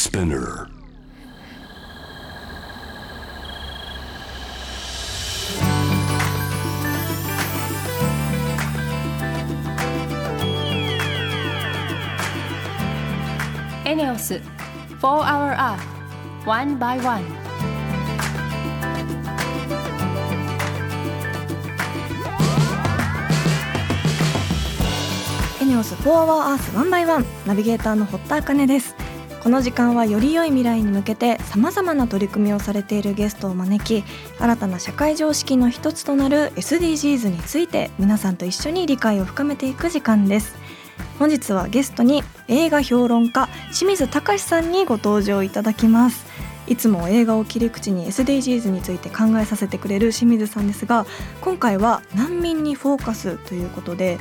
[0.00, 0.66] Spinner.
[13.84, 14.40] ENEOS
[15.00, 15.84] 4 Hour Earth
[16.46, 17.22] One by One
[25.60, 28.99] エネオス4 Hour Earth 1 by 1ナビゲーターの堀田茜です
[29.42, 34.04] この時間はより良い未来に向けてさまざまな取り組みをされているゲストを招き
[34.38, 40.56] 新たな社会常識の一つとなる SDGs について皆さんと一緒に理解を深めていく時間です。
[41.18, 46.26] 本日はゲストに映画評論家清水隆さんにご登場いただきます。
[46.66, 51.04] いつも映画を切り口に SDGs について考えさせてくれる清水さんですが
[51.40, 54.18] 今回は難民にフォーカスということで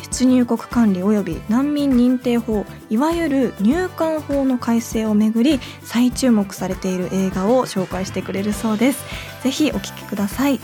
[0.00, 9.04] 出入国管理及び難民認定法いわゆる入管法の改正をめぐり再注目されている映画を紹介してくれるそうです。
[9.42, 10.60] ぜひお聞きください。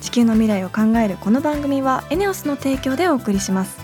[0.00, 3.83] 地球の未来を考えるこの番組はエネオスの提供でお送りします。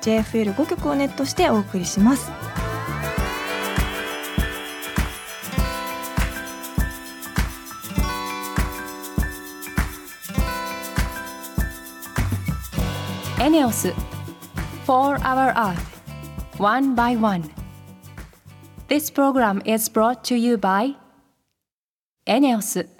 [0.00, 2.30] JFL5 曲をネットしてお送りします
[13.40, 13.94] エネオス
[14.86, 15.78] 4 Hour Earth
[16.58, 17.48] One by One
[18.88, 20.96] This program is brought to you by
[22.26, 22.97] エネオス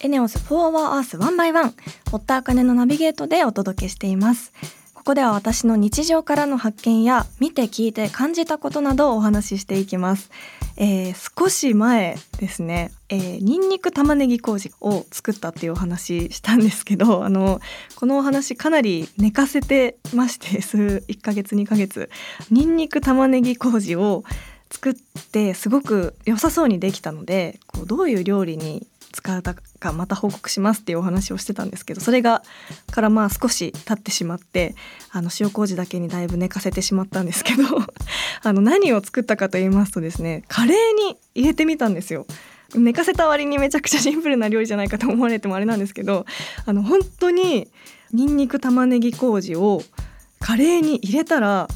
[0.00, 1.74] エネオス4 Hour Earth 1 by 1
[2.12, 4.52] 堀田茜のナビゲートでお届けしています。
[4.94, 10.30] ここでは私の日常からの発見や見て聞いて感じたことなどをお話ししていきます、
[10.76, 17.60] えー少し前ですね、えー、ニンニク玉ねぎ麹を作ったっていうお話したんですけど あの
[17.96, 22.10] このお話かなり寝かせてまして 数1ヶ月2ヶ月
[22.50, 24.24] ニンニク玉ねぎ麹を
[24.70, 24.94] 作っ
[25.32, 32.42] てすごく良さそうにできたのでこうどういう料理に使うたかまた報告しますっていうお話をしてたんですけどそれが
[32.90, 34.74] からまあ少し経ってしまって
[35.10, 37.62] あの塩麹だけにだいぶ寝かせてしまったんですけど
[38.42, 40.76] あの何を作ったかと言いますとですねカレー
[41.10, 42.26] に入れてみたんですよ。
[42.74, 46.26] 寝かせた割にめちゃくちゃシンプルな料理じゃないかと思われてもあれなんですけど
[46.66, 47.66] あの本当に
[48.12, 49.82] ニンニク玉ねぎ麹を
[50.38, 51.68] カレーに入れたら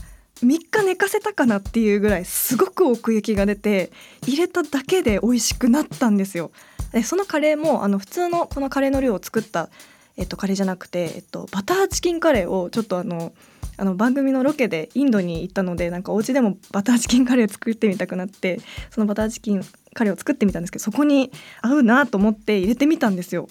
[0.42, 3.92] 3日寝かせたかなっていうぐらいすごく奥行きが出て
[4.26, 6.50] 入れただけで美味しくなったんですよ。
[6.92, 9.68] でそのカレーもあの普通のこのカレーの量を作った、
[10.16, 13.32] えっと、カレーじゃなくて、えっと、バターチキンカレーをちょっとあの
[13.78, 18.60] あの番組のロケでインドに行ったのでなんかお家でもバターチキンカレーを作ってみたくなって
[18.90, 19.64] そのバターチキン
[19.94, 21.32] カレーを作ってみたんですけどそこに
[21.62, 23.48] 合うなと思って入れてみたんですよ。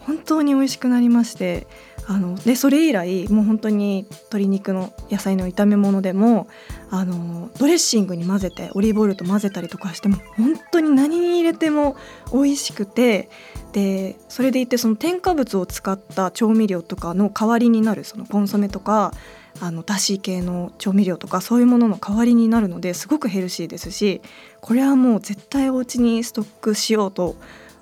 [0.00, 1.66] 本当に美味しくなりまして
[2.06, 6.48] あのでそれ以来もう本当に鶏肉の野菜の炒め物でも
[6.90, 11.96] あのドレッシングに混ぜてオリーブオイルと混ぜたりとかしても本当に何に入れても
[12.32, 13.30] 美味しくて
[13.72, 19.12] でそれでいてその添加物を使った調味料とかの代わりになるそのコンソメとか
[19.60, 24.20] あのだし系の調味料とかそういうものの代わりになるのですごくヘルシーですし
[24.60, 27.36] これはもう絶対お家にストックしようと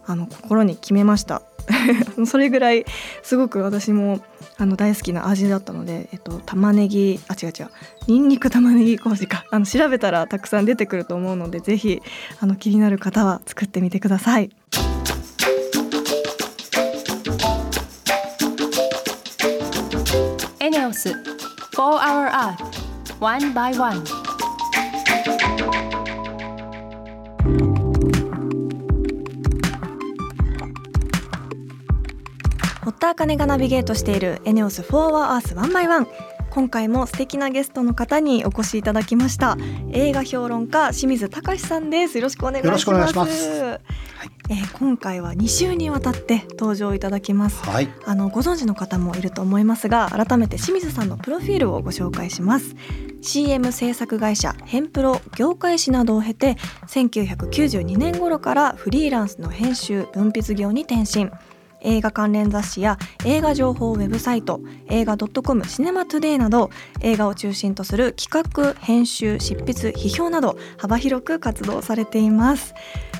[0.05, 1.43] あの心に決めました。
[2.27, 2.84] それぐらい
[3.23, 4.21] すごく私も
[4.59, 7.71] あの大好きな味だったので、えっと、玉ねぎあ違う違う
[8.06, 12.03] にんにく玉ねぎ麹か あの調べたらたくさん出てくると思うのでぜひ
[12.41, 14.50] あの気になる方は作ってみてください。
[20.61, 21.17] エネオス4
[21.75, 24.21] Hour Earth One by 1
[33.02, 36.06] 田茜がナビゲートしているエネオス4 Hour Earth 1 by 1
[36.50, 39.56] 今回も素敵なゲストの方にお越しいただきました。
[39.90, 42.19] 映画評論家清水隆さんです。
[42.19, 42.88] よろしくお願いします。
[42.90, 43.81] よろしくお願い
[44.50, 47.64] えー今回は2週にわたって登場いただきます。
[47.69, 47.88] はい。
[48.04, 52.76] あのご存知の方もいると思いますが改めて清水さんのプロフィールをご紹介します。
[53.20, 56.56] CM 制作会社ヘンプロ業界誌などを経て
[56.87, 61.31] 1992年頃からフリーランスの編集分泌業に転身
[61.82, 66.70] 映画関連雑誌や映画情報ウェブサイト映画 .com シネマトゥデイなど
[67.00, 72.75] 映画を中心とする企画編集執筆批評など幅広く活動されています。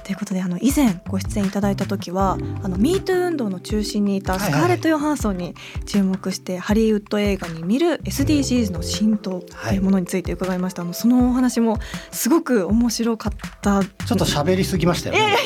[0.05, 5.55] ということであの以前ご出演いただいた時はあの MeToo 運動の中心にいたスカーレット・ヨハンソンに
[5.87, 11.79] 注目してハリウッド映画に見る SDGs の浸透というものについて伺いました、はい、あのそのお話も
[12.11, 13.85] すごく面白かった。
[13.85, 15.37] ちょっと喋りすぎましたよね。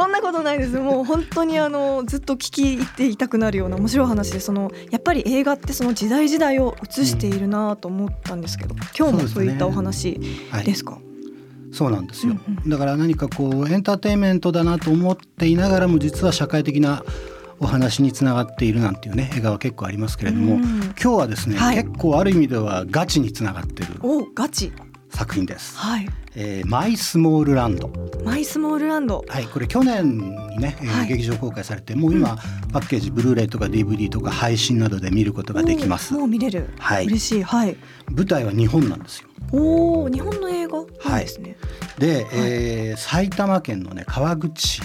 [0.00, 0.78] そんなことないです。
[0.78, 10.18] もう本当にあのずっと聞き入っていたくなるような面白い話でそのやっぱり映画ってその時代時代を映しているなと思ったんですけど、うん、今日もそういったお話
[10.64, 10.98] ですか、
[11.70, 17.04] そうなんですよ、うんうん、だから何かこうエンターテインメントだなと思っていながらも実は社会的な
[17.58, 23.96] お話につながっているなんていうね映画は結構ありますけれども、今日はですね、はい、結構ある意味ではガチにつながってる。
[24.02, 24.72] おガチ
[25.10, 25.76] 作品です。
[25.76, 26.08] はい。
[26.36, 27.90] えー、マイスモールランド。
[28.24, 29.24] マイスモールランド。
[29.28, 36.14] はい、これ去年にね、えー、はい、劇場公開されて、もう今、うん、パッケージブルーレイとか DVD とか配信などで見ることができます。
[36.14, 36.70] もう見れる。
[36.78, 37.06] はい。
[37.06, 37.42] 嬉しい。
[37.42, 37.76] はい。
[38.10, 39.28] 舞台は日本なんですよ。
[39.52, 40.78] おお、日本の映画？
[41.00, 41.26] はい。
[41.26, 41.56] でね。
[41.98, 44.80] で、はい、えー、埼玉県のね川口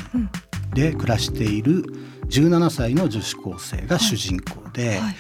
[0.74, 1.83] で暮らしている
[2.30, 4.88] 17歳の女子高生が主人公で。
[4.89, 5.16] はいはい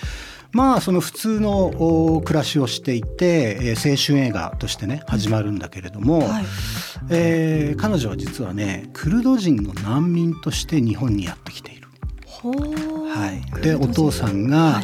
[0.55, 6.45] まあその普通の暮らしをしていて、えー、青春映画としてね始まるんだけれども、はい、
[7.11, 11.85] えー、彼女は実はねクルド人の難民として日本にやってきている。
[12.41, 14.81] はい、でお父さんが、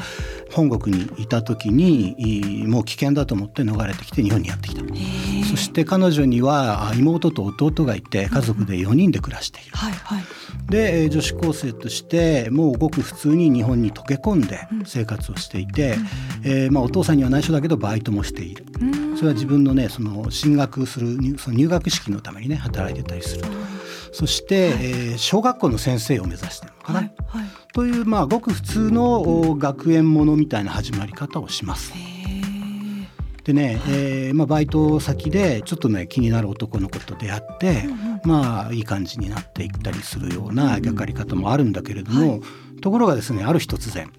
[0.53, 4.81] 本国にいた時にもう危険だと思って逃れてきて日本にやってきた。
[5.49, 10.23] そして彼女には妹と弟がいて家族で4人で暮らしている、はいはい、
[10.69, 15.95] で女子高生としてもうごく普通に日本に溶け込んで生活をしていて、
[16.43, 18.65] うん、えー、まあ、お父さんには内緒だけどバイトもしている、
[19.17, 23.43] それは自分のねその進学するその入学式のためにね働いてたりする。
[24.13, 31.93] そして、はい、えー、小学校の先生を目指してるのかな、はいはい、というまあごく普通の学園ものみたいな始まり方をします。
[33.45, 44.11] でね、はい、えー、まあ、バイト先でちょっとね気になる男の子と出会って、うんうん、まあいい感じになっていったりするような描かり方もあるんだけれども、うんはい、ところがですねある日突然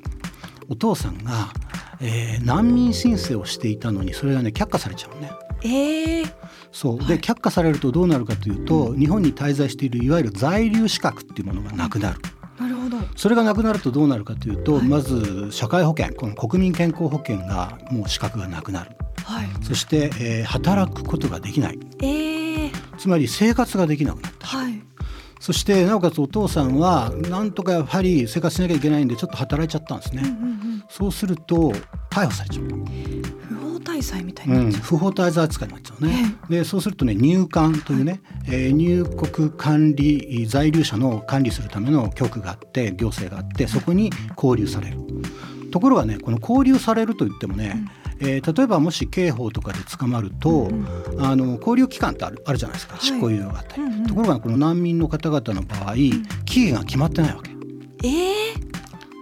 [0.69, 1.53] お父さんが、
[2.01, 5.31] えー、難民申請をしていたのにそれがね却下されちゃうね。
[5.65, 6.33] えー、
[6.73, 6.99] そう。
[7.07, 12.19] で、却下されるとどうなるかというと、日本に滞在しているいわゆる在留資格っていうものがなくなる。
[12.19, 12.42] なるほど
[13.17, 18.91] それがなくなるとどうなるかというと、はい、まず社会保険この国民健康保険がもう資格がなくなる、
[19.25, 24.83] はい、そして、えー、働くことができない、えー、つまり生活ができなくなった、はい、
[25.41, 30.47] そしてなおかつお父さんはなんとかやはり生活しなきゃいけないんでちょっと働いちゃったんですね、うんうんう
[30.77, 31.73] ん、そうすると
[32.11, 33.22] 逮捕されちゃう
[34.03, 34.63] 滞在みたいな、う。
[34.65, 36.35] ん、不法滞在扱いになっちゃうね。
[36.51, 44.99] でそうするとね入管というね、はい、えー、入国管理在留者の管理するための局があって行政があってそこに交留される。
[45.71, 47.83] ところがねこの交留されると言ってもね、
[48.21, 50.87] うん、えー、例えばもし刑法とかで捕まると、うん、
[51.19, 55.95] あの交留期間ってあるあるじゃないですか、執行猶予があったり、うんうん、ところがこの難民の方々の場合、
[56.45, 57.51] 期限が決まってないわけ。
[58.05, 58.73] えー。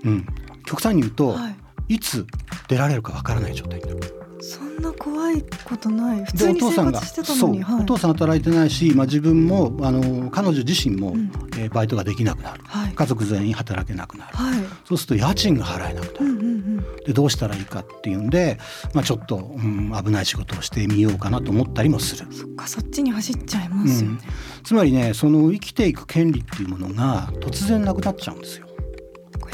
[0.03, 0.27] うん、
[0.65, 1.51] 極端に言うと、は
[1.89, 2.27] い、いつ
[2.69, 4.01] 出られるかわからない状態になる。
[4.43, 6.25] そんな怖いことない。
[6.25, 18.59] 普通に生活してたのに、はい、お父さん働いてないし、まあ、自分もあの彼女自身も、うん、えー、バイトができなくなる、はい、家族全員働けなくなる、はい、そうすると家賃が払えなくなる、うんうんうん、でどうしたらいいかっていうんで、
[18.95, 22.27] まあ、ちょっと、うん、危ない仕事をしてみようかなと思ったりもする。
[22.33, 28.67] そっかそっちに走っちゃいますよね、うん、つまりねその生きていく権利っていうものが突然なくなっちゃうんですよ。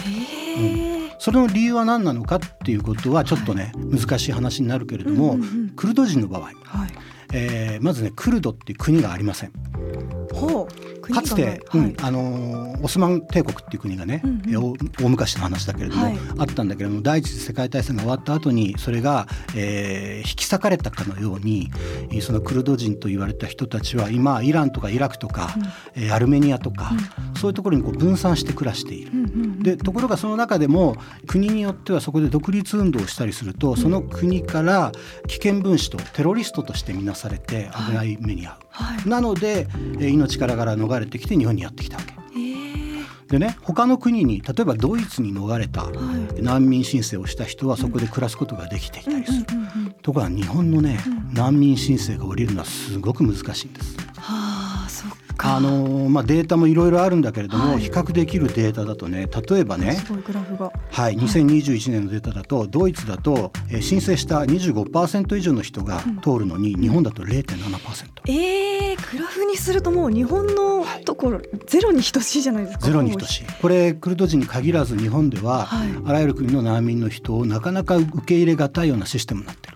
[0.04, 0.85] へえ、うん
[1.26, 6.52] それの理由は何なのかっていうことはちょっとね、はい、難しい話になるけれども、うんうんうん、クルド人の場合、はい。
[7.32, 9.52] えー、まずねクルドっていう国がありません。
[10.32, 21.70] ほうかつて、はい、うん、あのオスマン帝国っていう国がね、うんうん、大昔の話だけれども、はい、あったんだけれども第一次世界大戦が終わった後にそれが、えー、引き裂かれたかのように
[22.20, 25.54] そのクルド人と言われた人たちは今イランとかイラクとか、
[25.96, 26.90] うん、アルメニアとか、
[27.28, 29.12] うん、そういうところにこう分散して暮らしている。
[29.12, 30.96] うんうんうん、でところがその中でも
[31.26, 34.92] 国によってはそこで独立運動をしたりすると、その国から
[35.28, 38.66] 危険分子とテロリストとして見なされて危ない目に遭う。
[38.70, 39.66] はい、なので
[39.98, 42.14] 命からがら逃れてきて日本にやってきたわけ。
[43.28, 45.90] でね他の国に例えばドイツに逃れた
[46.40, 49.46] 難民申請をした人はそこで暮らすことができていたりする。
[50.02, 51.00] ところが日本のね、
[51.32, 53.96] 難民申請が降りるのはすごく難しいんです。
[53.98, 54.45] はあ
[55.46, 59.96] あのまあ、データもいろいろあるんだけれども、はい、比較できるデータだとね例えばね
[60.90, 68.30] はい、2021年のデータだとドイツだと、えー、申請した25%以上の人が通るのに、うん、日本だと0.7%。
[68.30, 73.44] えー、グラフにするともう日本のところ、はい、ゼロに等しいじゃないですかゼロに等しい。
[73.60, 79.75] これクルド人に限らず日本では、はい、あらゆる国の難民の人をなかなか受け入れがたいようなシステムになってる。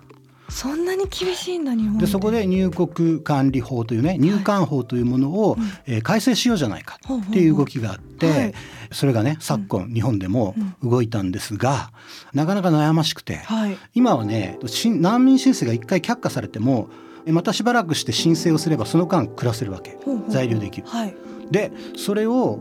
[0.51, 2.07] そんなに厳しいんだ日本で。
[2.07, 8.55] そこで入国管理法というね入管法というものを、はい、えー、改正しようじゃないかっていう動きがあって、はい、
[8.93, 11.93] それがね昨今、日本でも動いたんですが、
[12.33, 16.89] なかなか悩ましくて、はい、今はね難民申請が一回却下されても
[17.27, 19.99] またしばらくして申請をすればその間暮らせるわけ。
[20.29, 20.87] 在留できる。
[20.87, 22.61] はいでそれを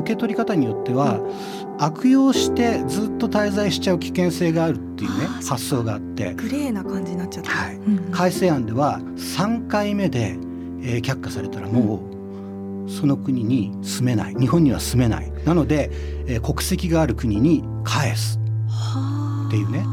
[0.00, 1.20] 受け取り方によっては
[1.78, 6.34] 悪用してずっと滞在しちゃう危険性があるっていうね発想があって。
[6.34, 7.80] グレーな感じになっちゃった、はい。
[8.12, 10.36] 改正案では3回目で、
[10.82, 12.00] えー、却下されたらも
[12.86, 14.34] う、その国に住めない。
[14.34, 15.32] 日本には住めない。
[15.44, 15.90] なので、
[16.26, 18.38] えー、国籍がある国に返す。
[19.48, 19.84] っていうね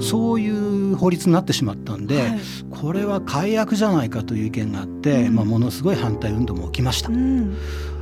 [0.00, 7.10] そういう法律になってしまったんで、はい、これは改悪じゃないかという意見があって、うん、まあ、ものすごい反対運動も起きました。
[7.10, 7.56] うん、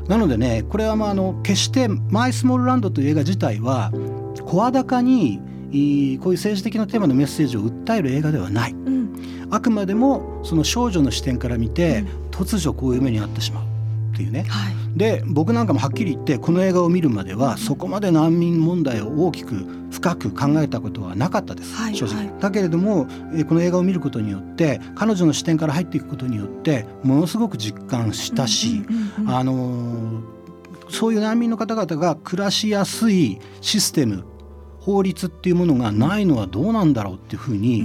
[0.09, 3.93] なのでねこれはまああの決して「マイ・スモールランド」という映画自体は
[4.45, 13.65] 声高にこういう政治的なテーマのメッセージを訴える映画ではない、うん、あくまでもその少女の視点から見て、突如こういう目に遭ってしまう
[14.13, 19.55] っていうね、はい、で僕なんかもはっきり言ってこの映画を見るまではそこまで難民問題を大きく
[20.01, 23.07] 深く考えたことはなかったです、はい、正直、はい、だけれども
[23.49, 28.83] この映画を見ることによって彼女の視点から入っていくことによってものすごく実感したし、
[29.27, 30.23] あの
[30.89, 34.25] そういう難民の方々が暮らしやすいシステム
[34.79, 37.85] 法律っていうものがないのはどうなんだろうっていうふうに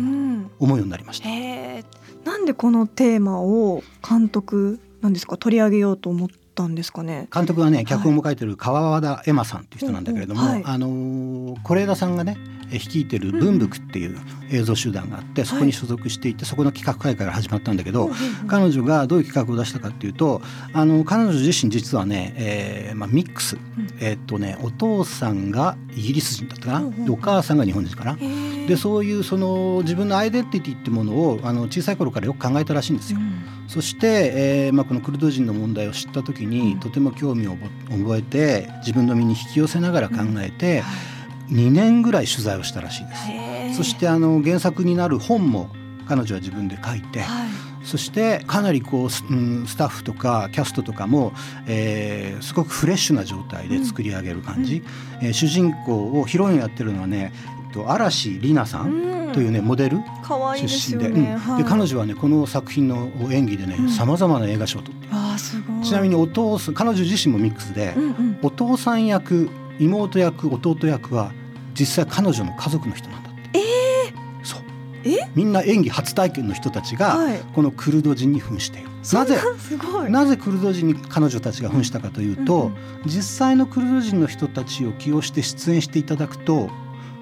[0.59, 1.27] 思うようになりました。
[1.27, 1.83] うん、
[2.23, 5.35] なんでこのテーマを監督なんですか？
[5.35, 7.27] 取り上げようと思ったんですかね。
[7.31, 12.37] 監督はね脚本も書いてる川和田エマさんっていう人なんだけれども、はい、あの是枝さんがね
[12.71, 14.17] 率いてる文福っていう
[14.49, 18.09] 映像集団があって、そこに所属していて、そこの企画会議から始まったんだけど、
[18.47, 20.41] 彼女がどういう企画を出したかっていうと
[20.73, 23.57] あの彼女自身実はね、えーまあ、ミックス、
[23.99, 28.17] えー、っとねお父さんがイギリス人だったかな、お母さんが日本人かな？
[28.67, 33.19] でそういうその自分のアイデンティティっていうものをあの小さい頃からよく考えたらしいんですよ。
[33.67, 34.31] そして、
[34.67, 37.57] えーまあ、このクルド人の問題を知った時に、とても興味を
[37.89, 40.83] 覚えて自分の身に引き寄せながら考えて、
[41.49, 43.15] 2年ぐらい取材をしたらしいで
[43.73, 43.77] す。
[43.77, 45.69] そしてあの原作になる本も
[46.07, 47.49] 彼女は自分で書いて、はい、
[47.83, 51.33] そしてかなりこう、うん、スタッフとかキャストとかも、
[51.67, 54.83] えー、すごくフレッシュな状態で作り上げる感じ、
[55.19, 57.33] うん、えー、主人公をヒロインやってるのはね
[57.87, 59.97] 嵐里奈さんというね、モデル
[60.55, 65.07] 出身で、で彼女はねこの作品の演技でねさまざまな映画賞を取って
[65.83, 67.93] ちなみにお父さん彼女自身もミックスで、
[68.41, 71.33] お父さん役妹役弟役は
[71.77, 73.59] 実際彼女の家族の人なんだって。
[73.59, 74.61] えー、そう。
[75.03, 75.29] え？
[75.35, 77.19] みんな演技初体験の人たちが
[77.53, 78.89] このクルド人に扮している。
[79.11, 79.37] なぜ
[80.09, 82.75] なぜクルド人に彼女たちが扮したかというと、うんうん、
[83.05, 86.69] 実際のクルド人の人たちを起用して出演していただくと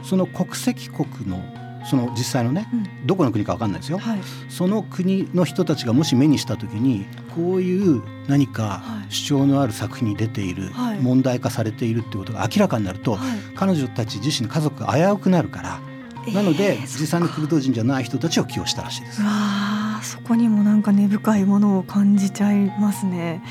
[0.04, 1.44] その国籍国の
[1.86, 15.80] その実際のね、うん、どこの国か分かんないですよ、はい、その国の人たちがもし目にした時にこういう何か主張のある作品に出ている、はい、問題化されているってことが明らかになると、はい、彼女たち自身の家族が危うくなるから、
[16.28, 19.22] えー、なので実際のクルド人じゃない人たちを起用したらしいです。
[19.22, 23.42] わそこにもなんか根深いものを感じちゃいますね。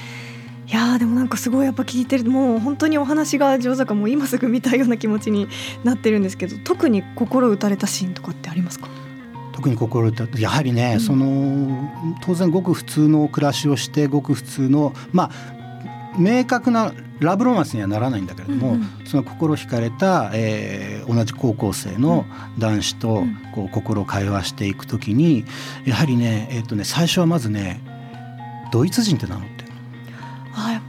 [0.73, 5.47] いやでもなんかすごいやっぱ聞いてるもう本当にお話が上手だからもう今すぐ見たいような気持ちに
[5.85, 8.89] なってるんですけど特に心打たれたシーンとかってありますか？
[9.53, 15.31] 特に心打たやはりね、うん、その当然ごく普通の暮らしをしてごく普通のまあ
[16.19, 22.25] 明確なラブロマンスにはならないんだけれども、うんうん、その心惹かれた、えー、同じ高校生の
[22.59, 23.25] 男子と
[23.55, 25.45] こう心を会話していくときに
[25.85, 27.83] やはりね,、えーとね最初はまずね
[28.73, 29.52] ドイツ人って名乗って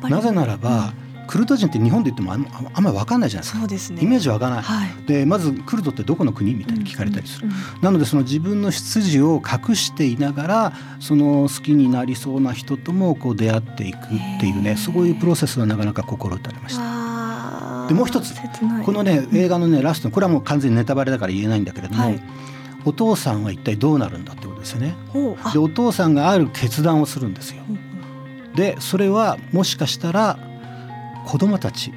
[0.10, 3.60] なぜならば、うん、クルド人って日本で言ってもあんあんまり分かんないじゃないですか。
[3.60, 14.00] そうです、ね、イメージ湧かない、はい、でまずクルドってどこの国みたいに聞かれたりする、うんうん、なのでその自分の出自を隠していながらその好きになりそうな人ともこう出会っていくっ
[14.40, 17.88] ていうねそういうプロセスはなかなか心打たれました。
[17.88, 18.34] でもう一つ
[18.86, 22.24] このね映画のねラストこれはもう完全にネタバレだから言えないんだけれども、はい、
[22.86, 24.96] お父さんは一体どうなるんだってことですよね。
[25.52, 27.64] でお父さんがある決断をするんですよ。
[28.56, 30.38] でそれはもしかしたら
[31.26, 31.94] 子どもたち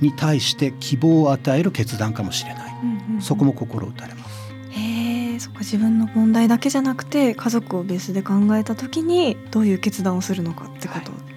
[0.00, 4.52] に対して希望を与える決断かもしれない、うんうん、そこも心打たれます。
[4.70, 11.28] へえそこ自分の問題だけじゃなくて家族をベースで考えた時にどういう決断をするのかってこと、はい、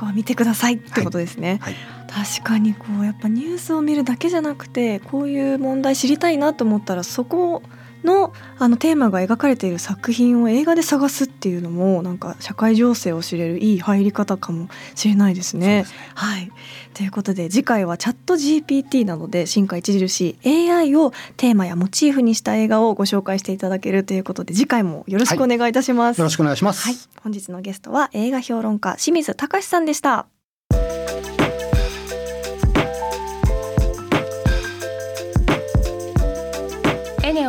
[0.00, 1.58] こは見てくださいってことですね。
[1.60, 1.76] はい。
[2.08, 7.62] 確かにこうやっぱニュースを見るだけじゃなくてこういう問題知りたいなと思ったらそこ
[8.04, 15.84] のあのテーマが描かれている作品を映画で探すっていうのもなんか社会情勢を知れるいい入り方かもしれないですね。
[15.84, 16.52] すねはい、
[16.94, 26.18] ということで次回はチャット GPT などで進化著しい AI をテーマやモチーフにした映画をご紹介していただけるということで次回もよろしくお願いいたします。
[26.18, 26.84] よろしくお願いします。
[26.84, 30.39] はい、本日のゲストは映画評論家清水隆さんでした。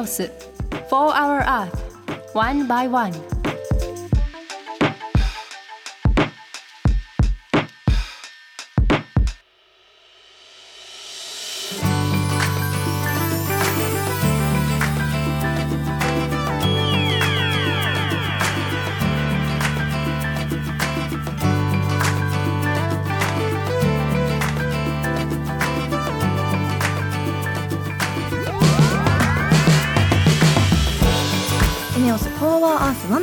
[0.01, 0.31] エネオス
[0.89, 1.69] 4 Hour Earth
[2.33, 3.40] One by One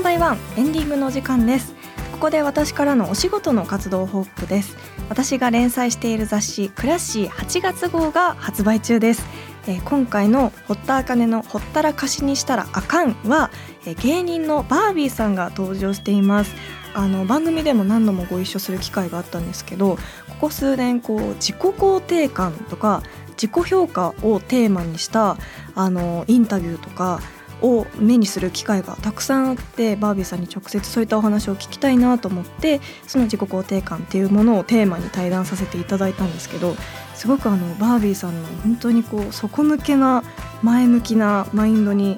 [0.09, 1.75] ーアースワンバイワンエンディングの時間です。
[2.13, 4.77] ここで私からのお仕事の活動報告です。
[5.09, 9.25] 私が連載している雑誌クラッシー8月号が発売中です、
[9.67, 13.51] えー今回の堀田茜のほったらかしにしたらあかんは、
[13.87, 16.55] えー芸人のバービーさんが登場しています。
[16.95, 20.01] あの番組でも何度もご一緒する機会があったんですけどこ
[20.41, 25.37] こ数年こう自己肯定感とか自己評価をテーマにした
[25.75, 27.21] あのインタビューとか
[27.63, 36.77] を目にする機会がたくさんあってバービーさんに直接そういったお話を聞きたいなと思ってその自己肯定感っていうものをテーマに対談させていただいたんですけど
[37.15, 40.23] すごくあのバービーさんの本当にこう底抜けな
[40.63, 42.17] 前向きなマインドに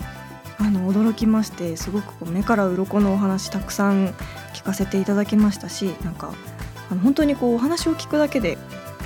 [0.58, 4.08] あの驚きましてすごくこう目から鱗のお話たくさん
[4.52, 6.34] 聞かせていただきましたしなんか
[6.90, 8.58] あの本当にこうお話を聞くだけで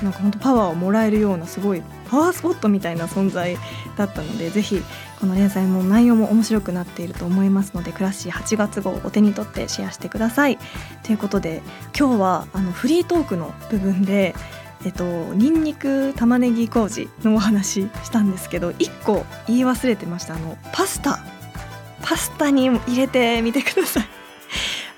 [0.03, 3.57] なんか本当パワーをもらえるようなすごいパワースポットみたいな存在
[3.97, 4.81] だったのでぜひ
[5.19, 10.57] この連載も内容も面白くなっていると思いますのでクラッシー8月号をお手に取ってシェアしてください。
[11.03, 11.61] ということで
[11.97, 14.35] 今日はあのフリートークの部分で
[14.85, 20.35] えっと、ニンニク玉ねぎ麹のお話したんですけど1個言い忘れてました。
[20.35, 21.19] あのパスタ。
[22.03, 24.03] パスタに入れてみてください。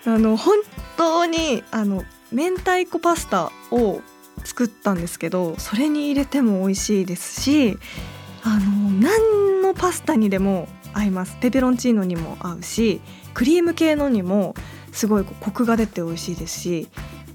[0.06, 0.58] あの本
[0.98, 4.02] 当にあの明太子パスタを
[4.48, 7.78] 作ったんですけどそれに入れても美味しいですし
[8.44, 13.02] あの何のパスタにでも合いますペペロンチーノにも合うし
[13.34, 14.56] クリーム系のにも
[14.94, 16.88] すごいコクが出て美味しいですし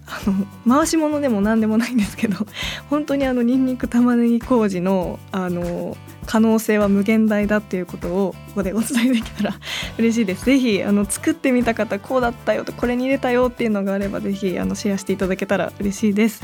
[0.07, 2.47] あの回し物でも何でもないんですけど
[2.89, 9.55] 本当にあのニンニク玉ねぎ麹のあの可能性は無限大だっていうことをここでお伝えできたら
[9.99, 10.45] 嬉しいです。
[10.45, 16.43] ぜひあの作ってみた方こうだったよとこれに入れたよっていうのがあればぜひあのシェアしていただけたら嬉しいです。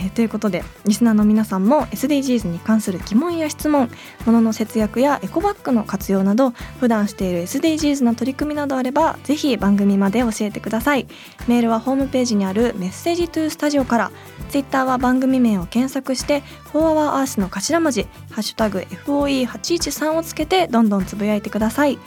[0.00, 3.90] えーということでリスナーの皆さんも SDGs に関する疑問や質問
[4.24, 11.06] 物の節約やエコバッグの活用など普段している SDGs の取り組みなどあればぜひ番組まで教えてください。
[11.46, 14.10] メールはホームページにある Message to Studio から
[14.48, 21.98] ツイッターは番組名を検索して「フォーアワーアースの頭文字「#FOE813」をつけてどんどんつぶやいてください。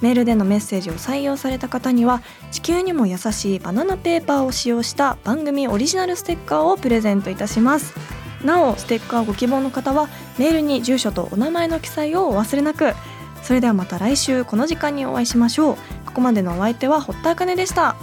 [0.00, 7.94] メールでのメッセージを採用された方には地球にも優しいバナナペーパーを使用した番組オリジナルステッカーをプレゼントいたします。
[8.44, 10.08] なおステッカーご希望の方は
[10.38, 12.94] メールに住所とお名前の記載をお忘れなく。
[13.42, 15.76] それではまた来週この時間にお会いしましょう。
[16.06, 17.96] ここまでのお相手は堀田茜でした。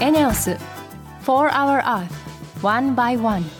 [0.00, 0.56] エネオス
[1.24, 2.08] 4 Hour Earth
[2.62, 3.59] One by One.